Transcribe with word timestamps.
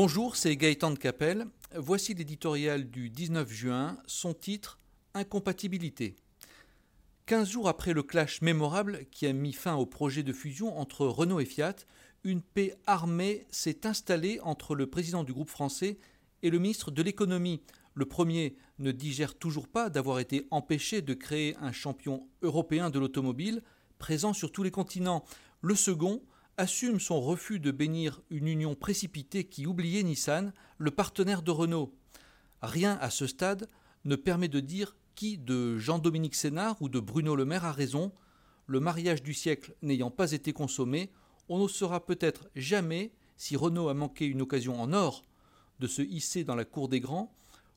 Bonjour, 0.00 0.36
c'est 0.36 0.56
Gaëtan 0.56 0.92
de 0.92 0.96
Capelle. 0.96 1.48
Voici 1.74 2.14
l'éditorial 2.14 2.88
du 2.88 3.10
19 3.10 3.50
juin, 3.50 3.98
son 4.06 4.32
titre 4.32 4.78
Incompatibilité. 5.12 6.14
15 7.26 7.50
jours 7.50 7.68
après 7.68 7.94
le 7.94 8.04
clash 8.04 8.40
mémorable 8.40 9.06
qui 9.10 9.26
a 9.26 9.32
mis 9.32 9.52
fin 9.52 9.74
au 9.74 9.86
projet 9.86 10.22
de 10.22 10.32
fusion 10.32 10.78
entre 10.78 11.04
Renault 11.08 11.40
et 11.40 11.44
Fiat, 11.44 11.74
une 12.22 12.42
paix 12.42 12.76
armée 12.86 13.44
s'est 13.50 13.88
installée 13.88 14.38
entre 14.44 14.76
le 14.76 14.86
président 14.86 15.24
du 15.24 15.32
groupe 15.32 15.50
français 15.50 15.98
et 16.44 16.50
le 16.50 16.60
ministre 16.60 16.92
de 16.92 17.02
l'économie. 17.02 17.60
Le 17.94 18.06
premier 18.06 18.54
ne 18.78 18.92
digère 18.92 19.34
toujours 19.34 19.66
pas 19.66 19.90
d'avoir 19.90 20.20
été 20.20 20.46
empêché 20.52 21.02
de 21.02 21.14
créer 21.14 21.56
un 21.56 21.72
champion 21.72 22.28
européen 22.42 22.90
de 22.90 23.00
l'automobile 23.00 23.64
présent 23.98 24.32
sur 24.32 24.52
tous 24.52 24.62
les 24.62 24.70
continents. 24.70 25.24
Le 25.60 25.74
second 25.74 26.22
assume 26.58 26.98
son 26.98 27.20
refus 27.20 27.60
de 27.60 27.70
bénir 27.70 28.20
une 28.30 28.48
union 28.48 28.74
précipitée 28.74 29.44
qui 29.44 29.66
oubliait 29.66 30.02
Nissan, 30.02 30.52
le 30.76 30.90
partenaire 30.90 31.42
de 31.42 31.52
Renault. 31.52 31.94
Rien 32.60 32.98
à 33.00 33.10
ce 33.10 33.28
stade 33.28 33.68
ne 34.04 34.16
permet 34.16 34.48
de 34.48 34.60
dire 34.60 34.96
qui 35.14 35.38
de 35.38 35.78
Jean-Dominique 35.78 36.34
Sénard 36.34 36.82
ou 36.82 36.88
de 36.88 36.98
Bruno 36.98 37.36
Le 37.36 37.44
Maire 37.44 37.64
a 37.64 37.72
raison. 37.72 38.12
Le 38.66 38.80
mariage 38.80 39.22
du 39.22 39.34
siècle 39.34 39.74
n'ayant 39.82 40.10
pas 40.10 40.32
été 40.32 40.52
consommé, 40.52 41.12
on 41.48 41.62
ne 41.62 41.68
saura 41.68 42.04
peut-être 42.04 42.50
jamais 42.56 43.12
si 43.36 43.56
Renault 43.56 43.88
a 43.88 43.94
manqué 43.94 44.26
une 44.26 44.42
occasion 44.42 44.80
en 44.80 44.92
or 44.92 45.24
de 45.78 45.86
se 45.86 46.02
hisser 46.02 46.42
dans 46.42 46.56
la 46.56 46.64
cour 46.64 46.88
des 46.88 46.98
grands, 46.98 47.32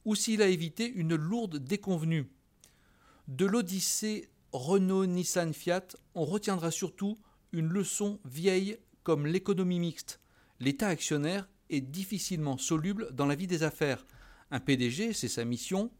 ou 0.05 0.15
s'il 0.15 0.41
a 0.41 0.47
évité 0.47 0.91
une 0.91 1.13
lourde 1.13 1.57
déconvenue. 1.57 2.31
De 3.27 3.45
l'Odyssée 3.45 4.29
Renault-Nissan-Fiat, 4.53 5.87
on 6.15 6.25
retiendra 6.25 6.71
surtout 6.71 7.19
une 7.51 7.67
leçon 7.67 8.19
vieille 8.25 8.77
comme 9.03 9.25
l'économie 9.25 9.79
mixte. 9.79 10.19
L'État 10.59 10.87
actionnaire 10.87 11.49
est 11.69 11.81
difficilement 11.81 12.57
soluble 12.57 13.13
dans 13.13 13.25
la 13.25 13.35
vie 13.35 13.47
des 13.47 13.63
affaires. 13.63 14.05
Un 14.51 14.59
PDG, 14.59 15.13
c'est 15.13 15.27
sa 15.27 15.45
mission, 15.45 15.91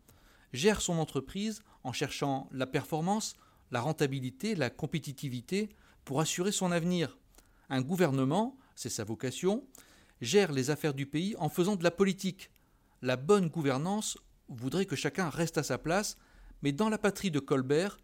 gère 0.54 0.82
son 0.82 0.98
entreprise 0.98 1.64
en 1.84 1.94
cherchant 1.94 2.50
la 2.52 2.68
performance, 2.68 3.36
la 3.72 3.82
rentabilité, 3.82 4.56
la 4.56 4.70
compétitivité 4.70 5.70
pour 6.06 6.20
assurer 6.20 6.52
son 6.52 6.72
avenir. 6.72 7.18
Un 7.70 7.82
gouvernement, 7.82 8.58
c'est 8.76 8.90
sa 8.90 9.04
vocation, 9.04 9.64
gère 10.20 10.52
les 10.52 10.70
affaires 10.70 10.94
du 10.94 11.06
pays 11.06 11.36
en 11.38 11.50
faisant 11.50 11.76
de 11.76 11.84
la 11.84 11.92
politique. 11.92 12.52
La 13.02 13.16
bonne 13.16 13.48
gouvernance 13.48 14.18
voudrait 14.50 14.86
que 14.86 14.96
chacun 14.96 15.30
reste 15.30 15.58
à 15.58 15.64
sa 15.64 15.78
place, 15.78 16.18
mais 16.62 16.72
dans 16.72 16.90
la 16.90 16.98
patrie 16.98 17.32
de 17.32 17.40
Colbert, 17.40 17.98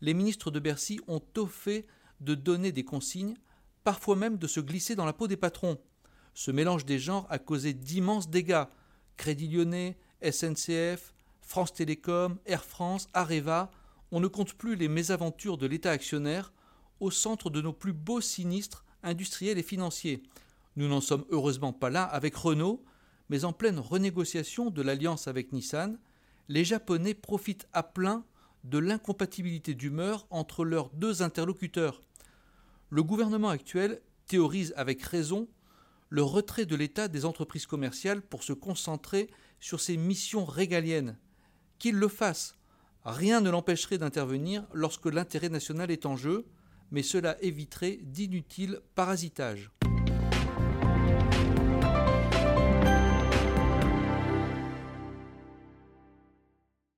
les 0.00 0.14
ministres 0.14 0.50
de 0.50 0.60
Bercy 0.60 1.00
ont 1.08 1.22
fait 1.48 1.86
de 2.20 2.34
donner 2.34 2.72
des 2.72 2.84
consignes, 2.84 3.36
parfois 3.82 4.16
même 4.16 4.38
de 4.38 4.46
se 4.46 4.60
glisser 4.60 4.96
dans 4.96 5.04
la 5.04 5.12
peau 5.12 5.28
des 5.28 5.36
patrons. 5.36 5.78
Ce 6.34 6.50
mélange 6.50 6.84
des 6.84 6.98
genres 6.98 7.26
a 7.30 7.38
causé 7.38 7.74
d'immenses 7.74 8.28
dégâts. 8.28 8.64
Crédit 9.16 9.48
Lyonnais, 9.48 9.96
SNCF, 10.22 11.14
France 11.40 11.72
Télécom, 11.72 12.38
Air 12.46 12.64
France, 12.64 13.08
Areva, 13.14 13.70
on 14.10 14.20
ne 14.20 14.26
compte 14.26 14.54
plus 14.54 14.76
les 14.76 14.88
mésaventures 14.88 15.58
de 15.58 15.66
l'État 15.66 15.90
actionnaire 15.90 16.52
au 17.00 17.10
centre 17.10 17.50
de 17.50 17.60
nos 17.60 17.72
plus 17.72 17.92
beaux 17.92 18.20
sinistres 18.20 18.84
industriels 19.02 19.58
et 19.58 19.62
financiers. 19.62 20.22
Nous 20.76 20.88
n'en 20.88 21.00
sommes 21.00 21.24
heureusement 21.30 21.72
pas 21.72 21.90
là 21.90 22.04
avec 22.04 22.34
Renault, 22.34 22.84
mais 23.28 23.44
en 23.44 23.52
pleine 23.52 23.78
renégociation 23.78 24.70
de 24.70 24.82
l'alliance 24.82 25.28
avec 25.28 25.52
Nissan, 25.52 25.98
les 26.48 26.64
Japonais 26.64 27.14
profitent 27.14 27.68
à 27.72 27.82
plein 27.82 28.24
de 28.64 28.78
l'incompatibilité 28.78 29.74
d'humeur 29.74 30.26
entre 30.30 30.64
leurs 30.64 30.90
deux 30.90 31.22
interlocuteurs. 31.22 32.02
Le 32.90 33.02
gouvernement 33.02 33.50
actuel 33.50 34.00
théorise 34.26 34.72
avec 34.76 35.02
raison 35.02 35.48
le 36.08 36.22
retrait 36.22 36.66
de 36.66 36.76
l'État 36.76 37.08
des 37.08 37.24
entreprises 37.24 37.66
commerciales 37.66 38.22
pour 38.22 38.42
se 38.42 38.52
concentrer 38.52 39.30
sur 39.60 39.80
ses 39.80 39.96
missions 39.96 40.44
régaliennes. 40.44 41.18
Qu'il 41.78 41.96
le 41.96 42.08
fasse. 42.08 42.56
Rien 43.04 43.40
ne 43.40 43.50
l'empêcherait 43.50 43.98
d'intervenir 43.98 44.64
lorsque 44.72 45.06
l'intérêt 45.06 45.48
national 45.48 45.90
est 45.90 46.06
en 46.06 46.16
jeu, 46.16 46.46
mais 46.90 47.02
cela 47.02 47.36
éviterait 47.42 47.98
d'inutiles 48.02 48.80
parasitages. 48.94 49.70